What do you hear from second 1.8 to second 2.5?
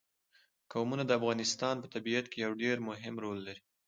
طبیعت کې